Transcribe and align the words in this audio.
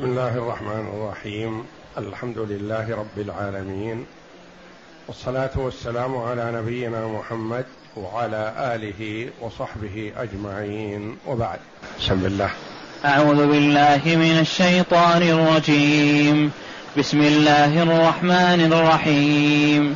بسم 0.00 0.08
الله 0.08 0.28
الرحمن 0.28 0.88
الرحيم. 0.94 1.64
الحمد 1.98 2.38
لله 2.38 2.86
رب 2.90 3.18
العالمين. 3.18 4.06
والصلاة 5.08 5.50
والسلام 5.56 6.16
على 6.16 6.52
نبينا 6.52 7.06
محمد 7.06 7.64
وعلى 7.96 8.54
آله 8.58 9.28
وصحبه 9.40 10.12
أجمعين. 10.16 11.16
وبعد 11.26 11.58
بسم 12.00 12.26
الله. 12.26 12.50
أعوذ 13.04 13.46
بالله 13.46 14.00
من 14.04 14.38
الشيطان 14.40 15.22
الرجيم. 15.22 16.50
بسم 16.98 17.20
الله 17.20 17.82
الرحمن 17.82 18.72
الرحيم. 18.72 19.94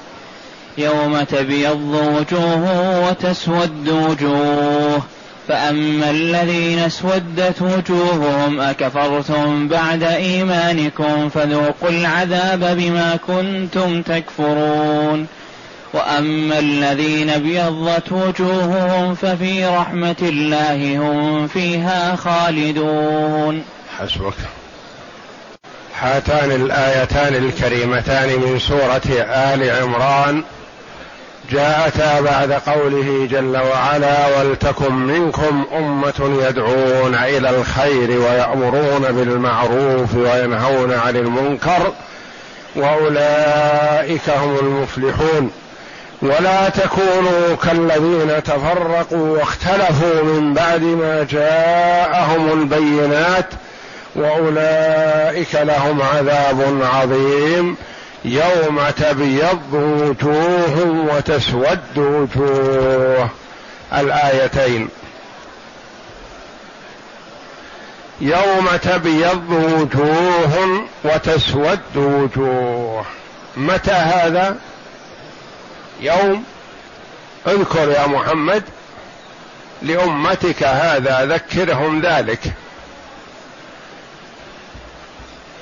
يوم 0.78 1.22
تبيض 1.22 1.80
وجوه 1.80 3.08
وتسود 3.08 3.88
وجوه. 3.88 5.02
فأما 5.48 6.10
الذين 6.10 6.78
اسودت 6.78 7.62
وجوههم 7.62 8.60
أكفرتم 8.60 9.68
بعد 9.68 10.02
إيمانكم 10.02 11.28
فذوقوا 11.28 11.88
العذاب 11.88 12.60
بما 12.60 13.18
كنتم 13.26 14.02
تكفرون. 14.02 15.26
وأما 15.92 16.58
الذين 16.58 17.30
ابيضت 17.30 18.12
وجوههم 18.12 19.14
ففي 19.14 19.66
رحمة 19.66 20.16
الله 20.22 20.98
هم 20.98 21.48
فيها 21.48 22.16
خالدون. 22.16 23.62
حسبك. 23.98 24.34
هاتان 26.00 26.50
الآيتان 26.50 27.34
الكريمتان 27.34 28.28
من 28.28 28.58
سورة 28.58 29.24
آل 29.30 29.70
عمران. 29.70 30.42
جاءتا 31.50 32.20
بعد 32.20 32.52
قوله 32.52 33.28
جل 33.30 33.56
وعلا 33.56 34.38
ولتكن 34.38 34.92
منكم 34.92 35.64
أمة 35.76 36.44
يدعون 36.48 37.14
إلى 37.14 37.50
الخير 37.50 38.10
ويأمرون 38.10 39.00
بالمعروف 39.00 40.14
وينهون 40.14 40.92
عن 40.92 41.16
المنكر 41.16 41.92
وأولئك 42.76 44.30
هم 44.30 44.58
المفلحون. 44.58 45.50
ولا 46.22 46.68
تكونوا 46.68 47.56
كالذين 47.62 48.42
تفرقوا 48.42 49.38
واختلفوا 49.38 50.22
من 50.22 50.54
بعد 50.54 50.82
ما 50.82 51.26
جاءهم 51.30 52.60
البينات 52.60 53.46
وأولئك 54.16 55.54
لهم 55.54 56.02
عذاب 56.02 56.80
عظيم. 56.94 57.76
يوم 58.24 58.90
تبيض 58.90 59.72
وجوه 59.72 60.86
وتسود 61.14 61.98
وجوه. 61.98 63.30
الآيتين. 63.92 64.88
يوم 68.20 68.76
تبيض 68.82 69.50
وجوه 69.50 70.84
وتسود 71.04 71.80
وجوه. 71.96 73.04
متى 73.56 73.92
هذا؟ 73.92 74.56
يوم. 76.00 76.44
اذكر 77.46 77.90
يا 77.90 78.06
محمد 78.06 78.62
لأمتك 79.82 80.62
هذا 80.62 81.24
ذكرهم 81.26 82.00
ذلك. 82.00 82.40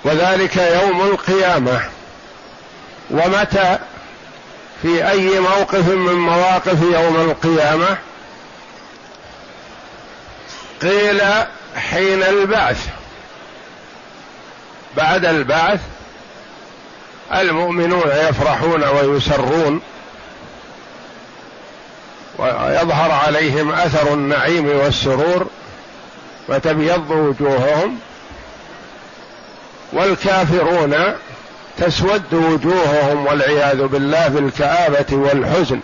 وذلك 0.04 0.56
يوم 0.56 1.00
القيامة. 1.00 2.01
ومتى؟ 3.12 3.78
في 4.82 5.10
أي 5.10 5.40
موقف 5.40 5.88
من 5.88 6.14
مواقف 6.14 6.82
يوم 6.82 7.16
القيامة؟ 7.16 7.98
قيل 10.82 11.20
حين 11.76 12.22
البعث. 12.22 12.86
بعد 14.96 15.24
البعث 15.24 15.80
المؤمنون 17.34 18.08
يفرحون 18.28 18.84
ويسرون 18.84 19.80
ويظهر 22.38 23.10
عليهم 23.12 23.72
أثر 23.72 24.14
النعيم 24.14 24.66
والسرور 24.66 25.46
وتبيض 26.48 27.10
وجوههم. 27.10 27.98
والكافرون 29.92 31.16
تسود 31.78 32.34
وجوههم 32.34 33.26
والعياذ 33.26 33.82
بالله 33.86 34.28
بالكآبة 34.28 35.06
والحزن. 35.10 35.80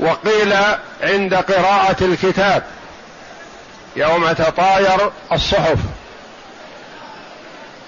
وقيل 0.00 0.54
عند 1.02 1.34
قراءة 1.34 1.96
الكتاب 2.00 2.62
يوم 3.96 4.32
تطاير 4.32 5.10
الصحف. 5.32 5.78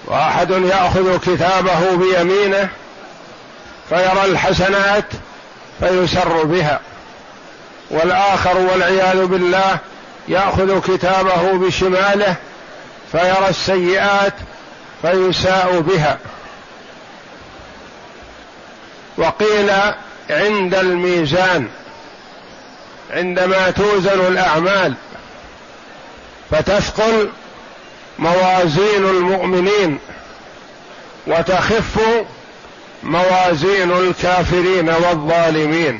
وأحد 0.05 0.51
يأخذ 0.51 1.19
كتابه 1.19 1.95
بيمينه 1.95 2.69
فيرى 3.89 4.25
الحسنات 4.25 5.05
فيسر 5.79 6.43
بها. 6.43 6.79
والآخر 7.91 8.57
والعياذ 8.57 9.25
بالله 9.25 9.77
يأخذ 10.27 10.81
كتابه 10.81 11.53
بشماله 11.53 12.35
فيرى 13.11 13.49
السيئات 13.49 14.33
فيساء 15.01 15.79
بها. 15.79 16.17
وقيل 19.17 19.69
عند 20.29 20.75
الميزان 20.75 21.67
عندما 23.11 23.71
توزن 23.71 24.27
الأعمال 24.27 24.93
فتثقل 26.51 27.29
موازين 28.19 29.05
المؤمنين 29.05 29.99
وتخف 31.27 31.99
موازين 33.03 33.91
الكافرين 33.91 34.89
والظالمين. 34.89 35.99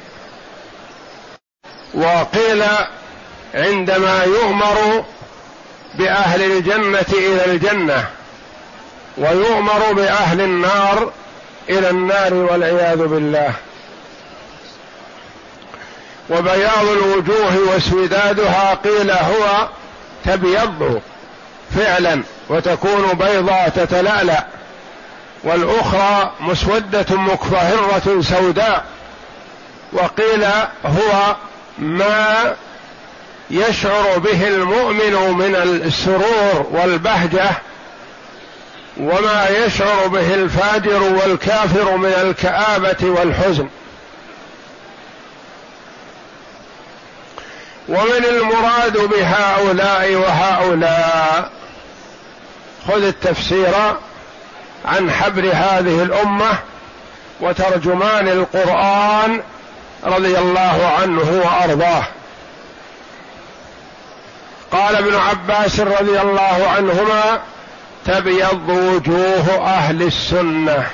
وقيل 1.94 2.64
عندما 3.54 4.24
يؤمر 4.24 5.06
بأهل 5.96 6.42
الجنة 6.52 7.06
إلى 7.14 7.46
الجنة 7.46 8.06
ويؤمر 9.18 9.94
بأهل 9.94 10.42
النار 10.42 11.12
إلى 11.70 11.90
النار 11.90 12.34
والعياذ 12.34 13.08
بالله. 13.08 13.54
وبياض 16.30 16.88
الوجوه 16.88 17.58
واسودادها 17.72 18.74
قيل 18.74 19.12
هو 19.12 19.68
تبيض 20.26 21.02
فعلا 21.76 22.24
وتكون 22.50 23.14
بيضاء 23.14 23.70
تتلألأ 23.70 24.46
والأخرى 25.44 26.32
مسودة 26.40 27.06
مكفهرة 27.16 28.22
سوداء 28.22 28.86
وقيل 29.94 30.44
هو 30.86 31.36
ما 31.80 32.56
يشعر 33.52 34.18
به 34.18 34.48
المؤمن 34.48 35.38
من 35.38 35.56
السرور 35.56 36.68
والبهجة 36.72 37.50
وما 38.98 39.48
يشعر 39.50 40.08
به 40.08 40.34
الفاجر 40.34 41.04
والكافر 41.04 41.98
من 41.98 42.14
الكآبة 42.22 43.10
والحزن. 43.10 43.68
ومن 47.90 48.26
المراد 48.30 48.98
بهؤلاء 48.98 50.16
وهؤلاء 50.16 51.52
خذ 52.88 53.04
التفسير 53.04 53.74
عن 54.86 55.12
حبر 55.12 55.42
هذه 55.54 56.04
الأمة 56.04 56.52
وترجمان 57.42 58.28
القرآن 58.28 59.42
رضي 60.04 60.38
الله 60.38 60.96
عنه 61.00 61.42
وأرضاه. 61.46 62.04
قال 64.72 64.96
ابن 64.96 65.16
عباس 65.16 65.80
رضي 65.80 66.22
الله 66.22 66.68
عنهما 66.76 67.42
تبيض 68.06 68.70
وجوه 68.70 69.66
أهل 69.66 70.02
السنة 70.04 70.88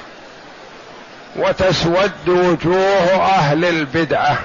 وتسود 1.35 2.27
وجوه 2.27 3.25
أهل 3.25 3.65
البدعة. 3.65 4.37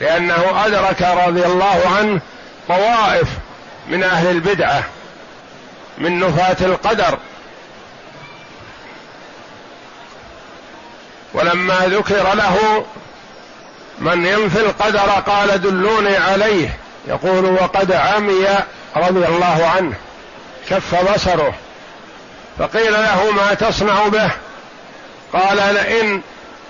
لأنه 0.00 0.66
أدرك 0.66 1.02
رضي 1.02 1.46
الله 1.46 1.82
عنه 1.98 2.20
طوائف 2.68 3.28
من 3.88 4.02
أهل 4.02 4.30
البدعة 4.30 4.84
من 5.98 6.20
نفاة 6.20 6.66
القدر. 6.66 7.18
ولما 11.34 11.78
ذكر 11.86 12.34
له 12.34 12.84
من 13.98 14.26
ينفي 14.26 14.60
القدر 14.60 15.10
قال 15.26 15.60
دلوني 15.60 16.16
عليه. 16.16 16.78
يقول 17.06 17.44
وقد 17.44 17.92
عمي 17.92 18.46
رضي 18.96 19.26
الله 19.26 19.70
عنه 19.76 19.94
كف 20.68 21.12
بصره 21.12 21.54
فقيل 22.58 22.92
له 22.92 23.30
ما 23.30 23.54
تصنع 23.54 24.08
به؟ 24.08 24.30
قال 25.32 25.74
لئن 25.74 26.22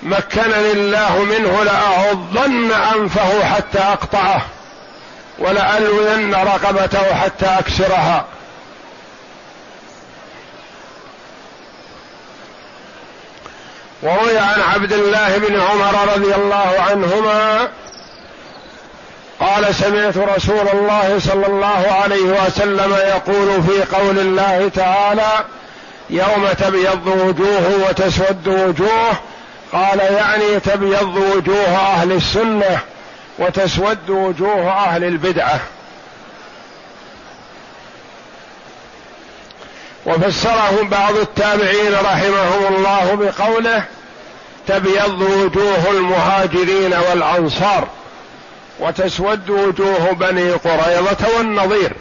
مكنني 0.02 0.72
الله 0.72 1.19
منه 1.19 1.62
لأعضن 1.62 2.72
أنفه 2.72 3.44
حتى 3.44 3.78
أقطعه 3.78 4.42
ولألوين 5.38 6.34
رقبته 6.34 7.14
حتى 7.14 7.46
أكسرها. 7.46 8.25
وروي 14.02 14.38
عن 14.38 14.60
عبد 14.60 14.92
الله 14.92 15.38
بن 15.38 15.60
عمر 15.60 16.14
رضي 16.14 16.34
الله 16.34 16.75
عنهما 16.78 17.69
قال 19.44 19.75
سمعت 19.75 20.17
رسول 20.17 20.69
الله 20.73 21.19
صلى 21.19 21.46
الله 21.46 21.87
عليه 22.02 22.46
وسلم 22.46 22.93
يقول 22.93 23.62
في 23.62 23.96
قول 23.96 24.19
الله 24.19 24.70
تعالى 24.75 25.44
يوم 26.11 26.49
تبيض 26.58 27.06
وجوه 27.06 27.88
وتسود 27.88 28.49
وجوه 28.49 29.12
قال 29.73 29.99
يعني 30.00 30.61
تبيض 30.61 31.17
وجوه 31.17 31.76
أهل 31.76 32.12
السنة 32.12 32.79
وتسود 33.38 34.11
وجوه 34.11 34.70
أهل 34.70 35.05
البدعة. 35.05 35.61
وفسره 40.06 40.79
بعض 40.91 41.17
التابعين 41.17 41.94
رحمهم 41.94 42.75
الله 42.75 43.14
بقوله 43.14 43.85
تبيض 44.67 45.20
وجوه 45.23 45.91
المهاجرين 45.91 46.94
والأنصار. 47.11 47.88
وتسود 48.79 49.50
وجوه 49.50 50.12
بني 50.12 50.53
قريظة 50.53 51.37
والنظير. 51.37 51.93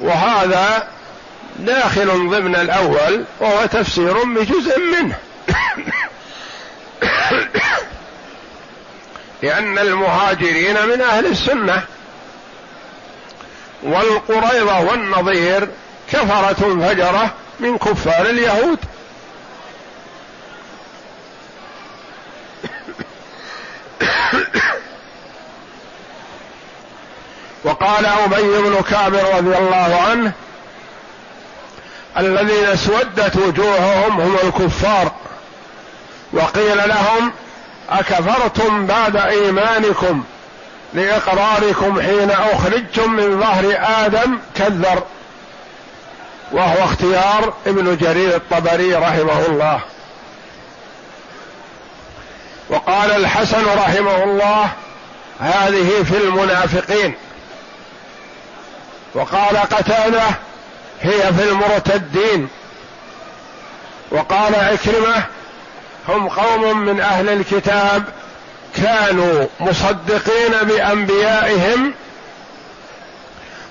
وهذا 0.00 0.88
داخل 1.58 2.06
ضمن 2.06 2.56
الأول 2.56 3.24
وهو 3.40 3.66
تفسير 3.66 4.24
بجزء 4.24 4.78
منه. 4.80 5.16
لأن 9.42 9.78
المهاجرين 9.78 10.86
من 10.86 11.00
أهل 11.00 11.26
السنة 11.26 11.82
والقريضه 13.82 14.80
والنظير 14.80 15.68
كفرة 16.12 16.78
فجرة 16.88 17.34
من 17.60 17.78
كفار 17.78 18.26
اليهود. 18.26 18.78
وقال 27.64 28.06
أبي 28.06 28.42
بن 28.42 28.82
كعب 28.90 29.14
رضي 29.14 29.56
الله 29.56 30.00
عنه 30.10 30.32
الذين 32.18 32.64
اسودت 32.64 33.36
وجوههم 33.36 34.20
هم 34.20 34.36
الكفار 34.44 35.12
وقيل 36.32 36.76
لهم 36.76 37.32
أكفرتم 37.90 38.86
بعد 38.86 39.16
إيمانكم 39.16 40.24
لإقراركم 40.94 42.00
حين 42.00 42.30
أخرجتم 42.30 43.12
من 43.12 43.40
ظهر 43.40 43.76
آدم 44.04 44.38
كالذر 44.54 45.02
وهو 46.52 46.84
اختيار 46.84 47.54
ابن 47.66 47.96
جرير 47.96 48.36
الطبري 48.36 48.94
رحمه 48.94 49.46
الله. 49.46 49.80
وقال 52.68 53.10
الحسن 53.10 53.64
رحمه 53.66 54.24
الله 54.24 54.68
هذه 55.40 56.02
في 56.02 56.16
المنافقين. 56.16 57.14
وقال 59.14 59.56
قتادة 59.56 60.24
هي 61.02 61.32
في 61.34 61.42
المرتدين. 61.42 62.48
وقال 64.10 64.54
عكرمة 64.54 65.24
هم 66.08 66.28
قوم 66.28 66.78
من 66.78 67.00
أهل 67.00 67.28
الكتاب 67.28 68.04
كانوا 68.76 69.46
مصدقين 69.60 70.52
بأنبيائهم 70.62 71.94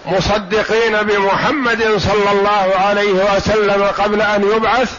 مصدقين 0.06 0.98
بمحمد 1.04 1.98
صلى 1.98 2.32
الله 2.32 2.74
عليه 2.76 3.36
وسلم 3.36 3.84
قبل 3.84 4.22
أن 4.22 4.44
يبعث 4.56 4.92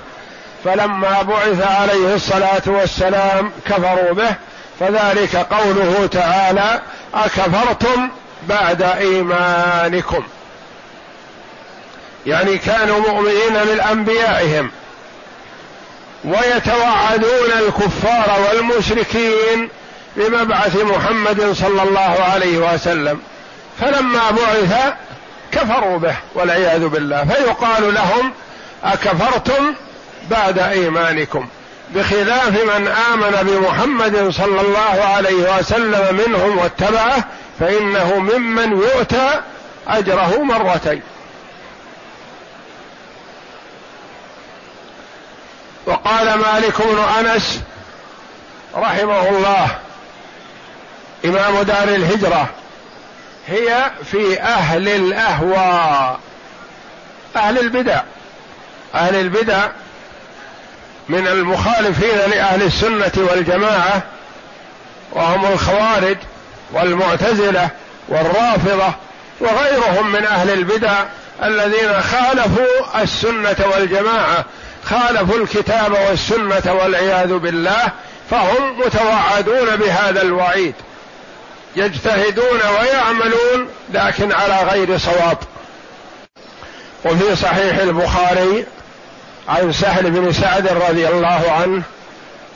فلما 0.64 1.22
بعث 1.22 1.62
عليه 1.80 2.14
الصلاة 2.14 2.62
والسلام 2.66 3.52
كفروا 3.66 4.12
به 4.12 4.34
فذلك 4.80 5.36
قوله 5.36 6.08
تعالى 6.12 6.80
أكفرتم 7.14 8.08
بعد 8.48 8.82
إيمانكم. 8.82 10.22
يعني 12.26 12.58
كانوا 12.58 12.98
مؤمنين 12.98 13.52
من 13.52 13.80
أنبيائهم 13.90 14.70
ويتوعدون 16.24 17.50
الكفار 17.58 18.36
والمشركين 18.48 19.68
بمبعث 20.16 20.76
محمد 20.76 21.52
صلى 21.52 21.82
الله 21.82 22.16
عليه 22.32 22.58
وسلم. 22.58 23.20
فلما 23.80 24.30
بعث 24.30 24.92
كفروا 25.52 25.98
به 25.98 26.16
والعياذ 26.34 26.88
بالله. 26.88 27.24
فيقال 27.24 27.94
لهم 27.94 28.32
أكفرتم 28.84 29.74
بعد 30.30 30.58
إيمانكم 30.58 31.48
بخلاف 31.94 32.64
من 32.64 32.88
آمن 32.88 33.42
بمحمد 33.42 34.30
صلى 34.30 34.60
الله 34.60 35.04
عليه 35.04 35.58
وسلم 35.58 36.22
منهم 36.26 36.58
واتبعه 36.58 37.24
فإنه 37.60 38.18
ممن 38.18 38.72
يؤتى 38.72 39.40
أجره 39.88 40.42
مرتين. 40.42 41.02
وقال 45.86 46.34
مالك 46.34 46.82
بن 46.82 46.98
أنس 46.98 47.60
رحمه 48.76 49.28
الله 49.28 49.68
إمام 51.24 51.62
دار 51.62 51.88
الهجرة 51.88 52.48
هي 53.48 53.90
في 54.04 54.40
أهل 54.40 54.88
الأهواء 54.88 56.20
أهل 57.36 57.58
البدع. 57.58 58.00
أهل 58.94 59.16
البدع 59.16 59.68
من 61.08 61.26
المخالفين 61.26 62.30
لأهل 62.30 62.62
السنة 62.62 63.12
والجماعة 63.16 64.02
وهم 65.12 65.52
الخوارج 65.52 66.16
والمعتزلة 66.72 67.70
والرافضة 68.08 68.94
وغيرهم 69.40 70.12
من 70.12 70.24
أهل 70.24 70.50
البدع 70.50 71.04
الذين 71.42 72.02
خالفوا 72.02 73.02
السنة 73.02 73.56
والجماعة 73.72 74.44
خالفوا 74.84 75.36
الكتاب 75.36 75.92
والسنة 76.08 76.72
والعياذ 76.72 77.38
بالله 77.38 77.92
فهم 78.30 78.80
متوعدون 78.80 79.76
بهذا 79.76 80.22
الوعيد 80.22 80.74
يجتهدون 81.76 82.60
ويعملون 82.80 83.68
لكن 83.92 84.32
على 84.32 84.62
غير 84.70 84.98
صواب. 84.98 85.38
وفي 87.04 87.36
صحيح 87.36 87.76
البخاري 87.78 88.66
عن 89.48 89.72
سهل 89.72 90.10
بن 90.10 90.32
سعد 90.32 90.68
رضي 90.68 91.08
الله 91.08 91.42
عنه 91.62 91.82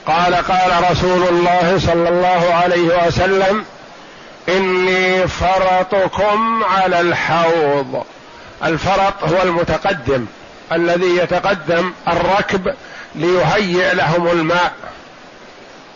قال 0.07 0.35
قال 0.35 0.91
رسول 0.91 1.29
الله 1.29 1.81
صلى 1.87 2.09
الله 2.09 2.55
عليه 2.55 3.07
وسلم 3.07 3.65
إني 4.49 5.29
فرطكم 5.29 6.65
على 6.65 7.01
الحوض. 7.01 8.05
الفرط 8.65 9.25
هو 9.25 9.43
المتقدم 9.43 10.27
الذي 10.73 11.17
يتقدم 11.17 11.93
الركب 12.09 12.75
ليهيئ 13.15 13.95
لهم 13.95 14.29
الماء. 14.29 14.73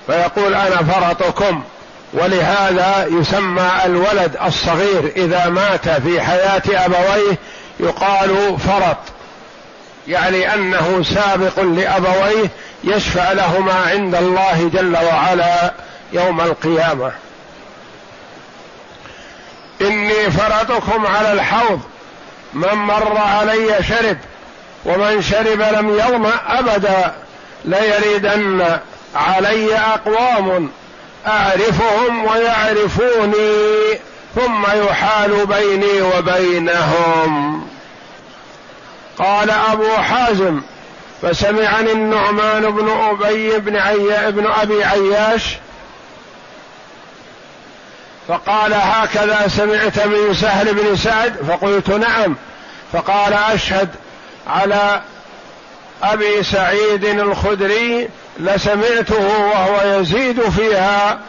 فيقول 0.06 0.54
أنا 0.54 0.76
فرطكم 0.76 1.62
ولهذا 2.12 3.06
يسمى 3.10 3.70
الولد 3.84 4.36
الصغير 4.46 5.12
إذا 5.16 5.48
مات 5.48 5.88
في 5.88 6.20
حياة 6.20 6.62
أبويه 6.68 7.38
يقال 7.80 8.58
فرط. 8.58 9.13
يعني 10.08 10.54
أنه 10.54 11.02
سابق 11.14 11.60
لأبويه 11.60 12.50
يشفع 12.84 13.32
لهما 13.32 13.72
عند 13.72 14.14
الله 14.14 14.70
جل 14.74 14.96
وعلا 14.96 15.72
يوم 16.12 16.40
القيامة. 16.40 17.12
إني 19.80 20.30
فرطكم 20.30 21.06
على 21.06 21.32
الحوض 21.32 21.80
من 22.54 22.74
مر 22.74 23.18
علي 23.18 23.82
شرب 23.88 24.16
ومن 24.84 25.22
شرب 25.22 25.60
لم 25.60 25.90
يظمأ 25.90 26.32
أبدا 26.46 27.14
ليردن 27.64 28.78
علي 29.14 29.76
أقوام 29.78 30.70
أعرفهم 31.26 32.24
ويعرفوني 32.24 33.98
ثم 34.34 34.64
يحال 34.84 35.46
بيني 35.46 36.02
وبينهم. 36.02 37.68
قال 39.18 39.50
أبو 39.50 39.96
حازم 39.96 40.60
فسمعني 41.22 41.92
النعمان 41.92 42.70
بن 42.70 42.88
أبي 42.88 43.58
بن, 43.58 43.76
عي... 43.76 44.32
بن 44.32 44.46
أبي 44.46 44.84
عياش 44.84 45.56
فقال 48.28 48.74
هكذا 48.74 49.48
سمعت 49.48 49.98
من 50.06 50.34
سهل 50.34 50.74
بن 50.74 50.96
سعد 50.96 51.36
فقلت 51.48 51.90
نعم 51.90 52.36
فقال 52.92 53.32
أشهد 53.32 53.88
على 54.46 55.02
أبي 56.02 56.42
سعيد 56.42 57.04
الخدري 57.04 58.08
لسمعته 58.38 59.38
وهو 59.38 60.00
يزيد 60.00 60.48
فيها 60.48 61.20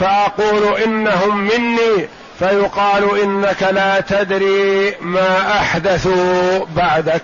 فأقول 0.00 0.82
إنهم 0.82 1.36
مني 1.36 2.08
فيقال 2.38 3.20
إنك 3.20 3.62
لا 3.62 4.00
تدري 4.00 4.94
ما 5.00 5.58
احدثوا 5.60 6.64
بعدك. 6.76 7.22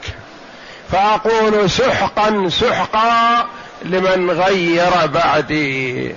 فأقول 0.93 1.71
سحقا 1.71 2.49
سحقا 2.49 3.47
لمن 3.85 4.31
غير 4.31 5.07
بعدي. 5.07 6.15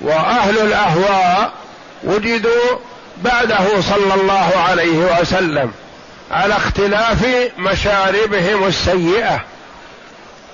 وأهل 0.00 0.58
الأهواء 0.58 1.52
وجدوا 2.04 2.78
بعده 3.16 3.80
صلى 3.80 4.14
الله 4.14 4.50
عليه 4.68 5.20
وسلم 5.20 5.72
على 6.30 6.56
اختلاف 6.56 7.26
مشاربهم 7.58 8.66
السيئة. 8.66 9.40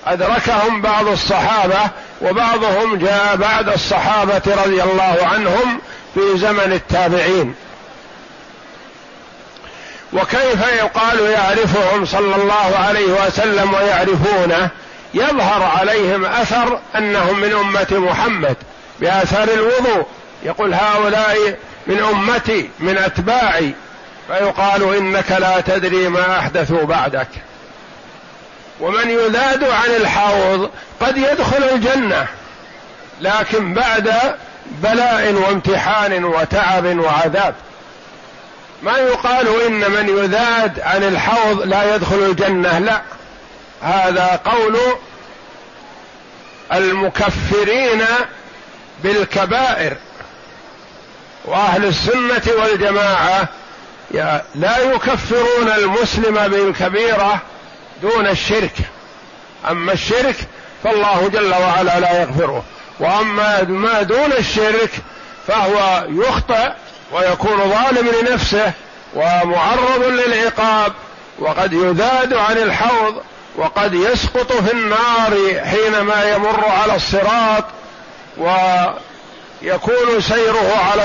أدركهم 0.06 0.82
بعض 0.82 1.08
الصحابة 1.08 1.78
وبعضهم 2.22 2.96
جاء 2.96 3.36
بعد 3.36 3.68
الصحابة 3.68 4.42
رضي 4.46 4.82
الله 4.82 5.18
عنهم 5.32 5.80
في 6.16 6.38
زمن 6.38 6.72
التابعين. 6.72 7.54
وكيف 10.12 10.68
يقال 10.78 11.20
يعرفهم 11.20 12.04
صلى 12.04 12.36
الله 12.36 12.76
عليه 12.88 13.26
وسلم 13.26 13.74
ويعرفونه؟ 13.74 14.68
يظهر 15.14 15.62
عليهم 15.62 16.24
أثر 16.24 16.80
أنهم 16.96 17.40
من 17.40 17.52
أمة 17.52 17.86
محمد 17.90 18.56
باثار 19.00 19.48
الوضوء. 19.48 20.06
يقول 20.42 20.74
هؤلاء 20.74 21.58
من 21.86 21.98
أمتي 21.98 22.70
من 22.78 22.98
أتباعي. 22.98 23.74
فيقال 24.28 24.94
إنك 24.96 25.32
لا 25.32 25.60
تدري 25.60 26.08
ما 26.08 26.38
احدثوا 26.38 26.84
بعدك. 26.84 27.28
ومن 28.80 29.10
يذاد 29.10 29.64
عن 29.64 29.90
الحوض 29.96 30.70
قد 31.00 31.16
يدخل 31.16 31.62
الجنة. 31.62 32.26
لكن 33.20 33.74
بعد 33.74 34.12
بلاء 34.70 35.32
وامتحان 35.32 36.24
وتعب 36.24 36.98
وعذاب. 36.98 37.54
ما 38.82 38.98
يقال 38.98 39.62
إن 39.66 39.90
من 39.90 40.08
يذاد 40.08 40.80
عن 40.80 41.02
الحوض 41.02 41.62
لا 41.62 41.94
يدخل 41.94 42.16
الجنة 42.16 42.78
لا. 42.78 43.02
هذا 43.82 44.40
قول 44.44 44.78
المكفرين 46.72 48.04
بالكبائر. 49.04 49.96
وأهل 51.44 51.84
السنة 51.84 52.42
والجماعة 52.58 53.48
لا 54.54 54.78
يكفرون 54.78 55.68
المسلم 55.78 56.48
بالكبيرة 56.48 57.42
دون 58.02 58.26
الشرك. 58.26 58.74
أما 59.70 59.92
الشرك 59.92 60.36
فالله 60.84 61.28
جل 61.28 61.54
وعلا 61.54 62.00
لا 62.00 62.20
يغفره. 62.20 62.64
وأما 63.00 63.62
ما 63.62 64.02
دون 64.02 64.32
الشرك 64.38 64.90
فهو 65.46 66.04
يخطئ 66.08 66.70
ويكون 67.12 67.58
ظالم 67.58 68.08
لنفسه 68.20 68.72
ومعرض 69.14 70.02
للعقاب 70.04 70.92
وقد 71.38 71.72
يذاد 71.72 72.34
عن 72.34 72.58
الحوض 72.58 73.22
وقد 73.56 73.94
يسقط 73.94 74.52
في 74.52 74.72
النار 74.72 75.60
حينما 75.64 76.34
يمر 76.34 76.64
على 76.68 76.96
الصراط 76.96 77.64
ويكون 78.38 80.20
سيره 80.20 80.76
على 80.92 81.04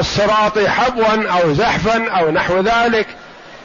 الصراط 0.00 0.58
حبوا 0.58 1.28
أو 1.30 1.54
زحفا 1.54 2.10
أو 2.10 2.30
نحو 2.30 2.60
ذلك. 2.60 3.06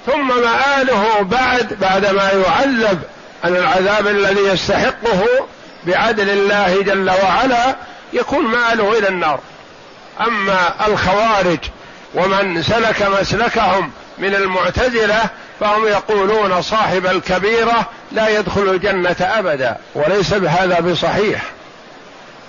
ثم 0.06 0.28
مآله 0.28 1.22
بعد 1.22 1.78
بعدما 1.82 2.32
يعذب 2.32 3.00
عن 3.44 3.56
العذاب 3.56 4.08
الذي 4.08 4.42
يستحقه 4.42 5.24
بعدل 5.88 6.30
الله 6.30 6.82
جل 6.82 7.12
وعلا 7.24 7.76
يكون 8.14 8.46
مآله 8.46 8.98
إلى 8.98 9.08
النار. 9.08 9.40
أما 10.22 10.88
الخوارج 10.88 11.60
ومن 12.16 12.64
سلك 12.64 13.08
مسلكهم 13.22 13.92
من 14.18 14.36
المعتزلة 14.36 15.24
فهم 15.60 15.86
يقولون 15.86 16.62
صاحب 16.62 17.06
الكبيرة 17.06 17.90
لا 18.12 18.40
يدخل 18.40 18.70
الجنة 18.70 19.16
أبدا 19.20 19.78
وليس 19.96 20.34
بهذا 20.34 20.80
بصحيح. 20.80 21.42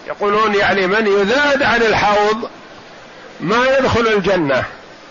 يقولون 0.07 0.55
يعني 0.55 0.87
من 0.87 1.07
يذاد 1.07 1.63
عن 1.63 1.83
الحوض 1.83 2.49
ما 3.41 3.67
يدخل 3.79 4.07
الجنة. 4.07 4.65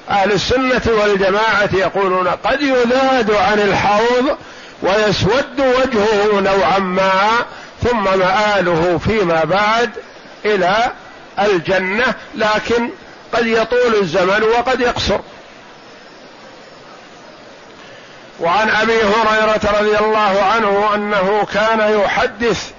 أهل 0.09 0.31
السنة 0.31 0.81
والجماعة 0.87 1.69
يقولون 1.73 2.27
قد 2.27 2.61
يذاد 2.61 3.31
عن 3.31 3.59
الحوض 3.59 4.37
ويسود 4.81 5.59
وجهه 5.59 6.39
نوعا 6.39 6.79
ما 6.79 7.31
ثم 7.83 8.03
مآله 8.03 8.99
فيما 9.05 9.43
بعد 9.43 9.91
إلى 10.45 10.91
الجنة 11.39 12.13
لكن 12.35 12.89
قد 13.33 13.47
يطول 13.47 13.95
الزمن 14.01 14.43
وقد 14.43 14.81
يقصر. 14.81 15.19
وعن 18.39 18.69
أبي 18.69 18.97
هريرة 18.97 19.79
رضي 19.79 19.97
الله 19.97 20.43
عنه 20.53 20.95
أنه 20.95 21.47
كان 21.53 22.01
يحدث 22.01 22.71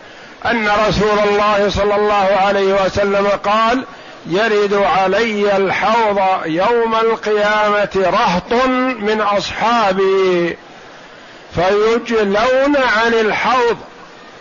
أن 0.46 0.68
رسول 0.88 1.18
الله 1.28 1.70
صلى 1.70 1.96
الله 1.96 2.28
عليه 2.46 2.84
وسلم 2.84 3.26
قال 3.26 3.84
يرد 4.26 4.74
علي 4.74 5.56
الحوض 5.56 6.18
يوم 6.46 6.94
القيامة 6.94 7.90
رهط 7.96 8.52
من 9.00 9.20
أصحابي 9.20 10.56
فيجلون 11.54 12.76
عن 12.76 13.14
الحوض 13.14 13.76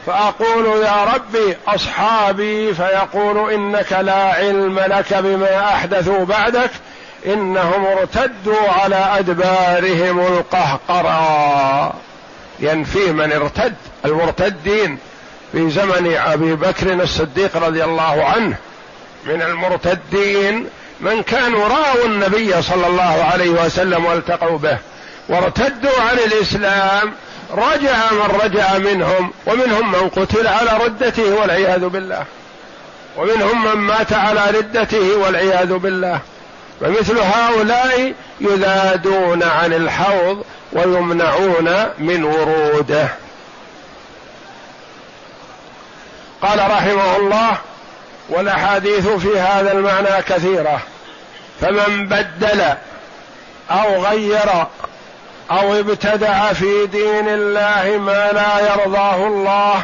فأقول 0.07 0.83
يا 0.83 1.03
ربي 1.03 1.57
أصحابي 1.67 2.73
فيقول 2.73 3.53
إنك 3.53 3.93
لا 3.93 4.33
علم 4.33 4.79
لك 4.79 5.13
بما 5.13 5.73
أحدثوا 5.73 6.25
بعدك 6.25 6.69
إنهم 7.25 7.85
ارتدوا 7.85 8.69
على 8.69 8.95
أدبارهم 9.19 10.19
القهقرى 10.19 11.93
ينفي 12.59 13.11
من 13.11 13.31
ارتد 13.31 13.75
المرتدين 14.05 14.97
في 15.51 15.69
زمن 15.69 16.17
أبي 16.25 16.55
بكر 16.55 16.93
الصديق 16.93 17.57
رضي 17.57 17.83
الله 17.83 18.25
عنه. 18.25 18.55
من 19.25 19.41
المرتدين 19.41 20.69
من 20.99 21.23
كانوا 21.23 21.67
راوا 21.67 22.05
النبي 22.05 22.61
صلى 22.61 22.87
الله 22.87 23.23
عليه 23.33 23.49
وسلم 23.49 24.05
والتقوا 24.05 24.57
به 24.57 24.77
وارتدوا 25.29 26.01
عن 26.01 26.17
الإسلام 26.17 27.13
رجع 27.51 28.11
من 28.11 28.39
رجع 28.43 28.77
منهم 28.77 29.31
ومنهم 29.45 29.91
من 29.91 30.09
قتل 30.09 30.47
على 30.47 30.85
ردته 30.85 31.35
والعياذ 31.35 31.87
بالله. 31.87 32.25
ومنهم 33.17 33.65
من 33.65 33.73
مات 33.73 34.13
على 34.13 34.45
ردته 34.49 35.17
والعياذ 35.17 35.73
بالله. 35.73 36.19
فمثل 36.81 37.19
هؤلاء 37.19 38.13
يذادون 38.41 39.43
عن 39.43 39.73
الحوض 39.73 40.43
ويمنعون 40.73 41.85
من 41.97 42.23
وروده. 42.23 43.07
قال 46.41 46.59
رحمه 46.59 47.15
الله 47.17 47.57
والأحاديث 48.29 49.07
في 49.07 49.39
هذا 49.39 49.71
المعنى 49.71 50.21
كثيرة. 50.27 50.79
فمن 51.61 52.07
بدل 52.07 52.61
أو 53.71 54.03
غير 54.05 54.67
أو 55.51 55.73
ابتدع 55.73 56.53
في 56.53 56.87
دين 56.87 57.27
الله 57.27 57.97
ما 57.97 58.31
لا 58.31 58.73
يرضاه 58.73 59.27
الله 59.27 59.81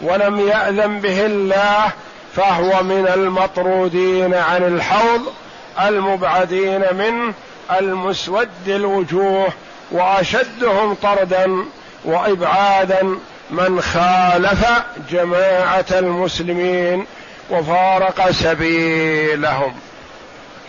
ولم 0.00 0.48
يأذن 0.48 1.00
به 1.00 1.26
الله 1.26 1.92
فهو 2.36 2.82
من 2.82 3.08
المطرودين 3.14 4.34
عن 4.34 4.62
الحوض 4.62 5.32
المبعدين 5.80 6.84
منه 6.92 7.34
المسود 7.78 8.48
الوجوه 8.68 9.48
وأشدهم 9.90 10.94
طردا 10.94 11.64
وإبعادا 12.04 13.18
من 13.50 13.80
خالف 13.80 14.66
جماعة 15.10 15.84
المسلمين 15.92 17.06
وفارق 17.50 18.30
سبيلهم. 18.30 19.74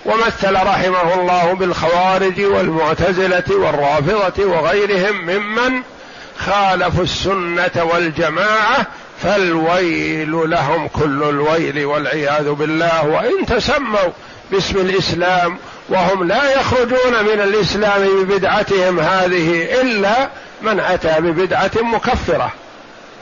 ومثل 0.08 0.54
رحمه 0.54 1.14
الله 1.14 1.54
بالخوارج 1.54 2.42
والمعتزلة 2.42 3.44
والرافضة 3.50 4.46
وغيرهم 4.46 5.22
ممن 5.22 5.82
خالفوا 6.40 7.04
السنة 7.04 7.84
والجماعة 7.84 8.86
فالويل 9.24 10.50
لهم 10.50 10.88
كل 10.88 11.24
الويل 11.24 11.86
والعياذ 11.86 12.52
بالله. 12.52 13.06
وإن 13.06 13.46
تسموا 13.46 14.10
باسم 14.52 14.78
الإسلام 14.78 15.58
وهم 15.90 16.28
لا 16.28 16.60
يخرجون 16.60 17.24
من 17.24 17.42
الإسلام 17.42 18.24
ببدعتهم 18.24 19.00
هذه 19.00 19.82
إلا 19.82 20.30
من 20.62 20.80
أتى 20.80 21.16
ببدعة 21.20 21.72
مكفرة. 21.82 22.52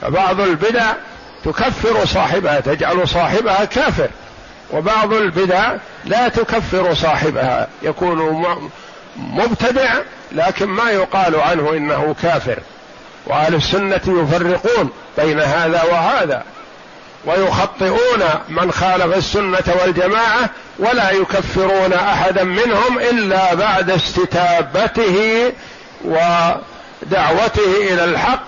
فبعض 0.02 0.40
البدع 0.40 0.92
تكفر 1.44 2.06
صاحبها 2.06 2.60
تجعل 2.60 3.08
صاحبها 3.08 3.64
كافر. 3.64 4.08
وبعض 4.72 5.12
البدع 5.12 5.74
لا 6.04 6.28
تكفر 6.28 6.94
صاحبها. 6.94 7.68
يكون 7.82 8.60
مبتدع 9.16 9.94
لكن 10.32 10.66
ما 10.66 10.90
يقال 10.90 11.40
عنه 11.40 11.70
إنه 11.70 12.14
كافر. 12.22 12.58
وأهل 13.26 13.54
السنة 13.54 14.00
يفرقون 14.06 14.90
بين 15.18 15.40
هذا 15.40 15.82
وهذا. 15.82 16.42
ويخطئون 17.24 18.22
من 18.48 18.72
خالف 18.72 19.16
السنة 19.16 19.74
والجماعة 19.82 20.50
ولا 20.78 21.10
يكفرون 21.10 21.92
أحدا 21.92 22.44
منهم 22.44 22.98
إلا 22.98 23.54
بعد 23.54 23.90
استتابته 23.90 25.52
ودعوته 26.04 27.76
إلى 27.80 28.04
الحق. 28.04 28.42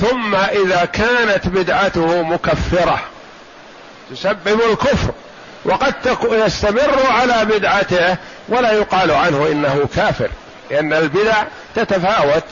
ثم 0.00 0.34
إذا 0.34 0.84
كانت 0.84 1.48
بدعته 1.48 2.22
مكفرة. 2.22 3.00
تسبب 4.10 4.60
الكفر. 4.70 5.12
وقد 5.64 5.94
يستمر 6.22 7.06
على 7.06 7.44
بدعته 7.44 8.16
ولا 8.48 8.72
يقال 8.72 9.10
عنه 9.10 9.46
إنه 9.52 9.88
كافر 9.96 10.30
لأن 10.70 10.92
البدع 10.92 11.42
تتفاوت 11.74 12.44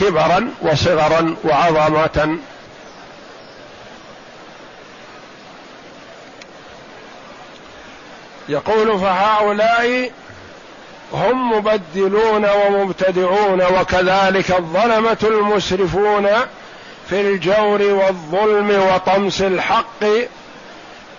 كبرا 0.00 0.50
وصغرا 0.62 1.36
وعظمه 1.44 2.38
يقول 8.48 8.98
فهؤلاء 8.98 10.10
هم 11.12 11.52
مبدلون 11.52 12.46
ومبتدعون 12.50 13.62
وكذلك 13.62 14.50
الظلمة 14.50 15.18
المسرفون 15.22 16.28
في 17.08 17.20
الجور 17.20 17.82
والظلم 17.82 18.70
وطمس 18.70 19.42
الحق 19.42 20.04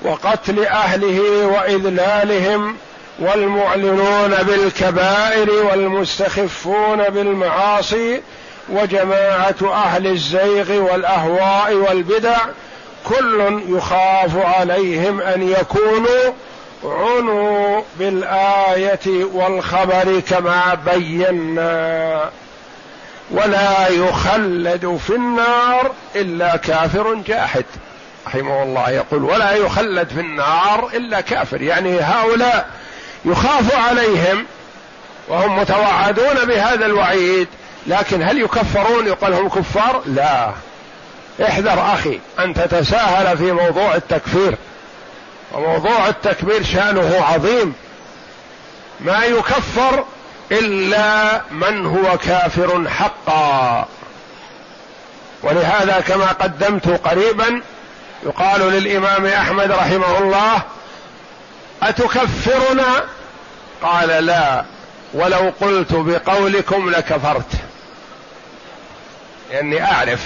وقتل 0.03 0.65
أهله 0.65 1.45
وإذلالهم 1.45 2.75
والمعلنون 3.19 4.33
بالكبائر 4.43 5.51
والمستخفون 5.51 7.03
بالمعاصي 7.09 8.21
وجماعة 8.69 9.55
أهل 9.63 10.07
الزيغ 10.07 10.71
والأهواء 10.71 11.73
والبدع 11.73 12.37
كل 13.05 13.61
يخاف 13.67 14.37
عليهم 14.37 15.21
أن 15.21 15.49
يكونوا 15.49 16.33
عنوا 16.83 17.81
بالآية 17.99 19.23
والخبر 19.33 20.19
كما 20.29 20.77
بينا. 20.85 22.29
ولا 23.31 23.87
يخلد 23.87 24.99
في 25.07 25.15
النار 25.15 25.91
إلا 26.15 26.55
كافر 26.57 27.13
جاحد. 27.13 27.65
رحمه 28.35 28.63
الله 28.63 28.89
يقول 28.89 29.23
ولا 29.23 29.51
يخلد 29.51 30.07
في 30.09 30.19
النار 30.19 30.89
إلا 30.93 31.21
كافر. 31.21 31.61
يعني 31.61 31.99
هؤلاء 31.99 32.69
يخاف 33.25 33.75
عليهم 33.75 34.45
وهم 35.27 35.59
متوعدون 35.59 36.45
بهذا 36.47 36.85
الوعيد 36.85 37.47
لكن 37.87 38.23
هل 38.23 38.41
يكفرون؟ 38.41 39.07
يقال 39.07 39.33
هم 39.33 39.49
كفار؟ 39.49 40.01
لا. 40.05 40.51
احذر 41.43 41.93
أخي 41.93 42.19
ان 42.39 42.53
تتساهل 42.53 43.37
في 43.37 43.51
موضوع 43.51 43.95
التكفير 43.95 44.55
وموضوع 45.53 46.07
التكبير 46.07 46.63
شأنه 46.63 47.25
عظيم. 47.33 47.73
ما 48.99 49.25
يكفر 49.25 50.05
إلا 50.51 51.41
من 51.51 51.85
هو 51.85 52.17
كافر 52.17 52.89
حقا. 52.89 53.87
ولهذا 55.43 56.03
كما 56.07 56.27
قدمت 56.27 57.07
قريبا 57.07 57.61
يقال 58.25 58.61
للإمام 58.61 59.25
أحمد 59.25 59.71
رحمه 59.71 60.17
الله 60.17 60.61
أتكفرنا؟ 61.83 63.03
قال 63.81 64.25
لا 64.25 64.65
ولو 65.13 65.53
قلت 65.61 65.93
بقولكم 65.93 66.89
لكفرت. 66.89 67.51
لأني 69.51 69.83
أعرف 69.83 70.19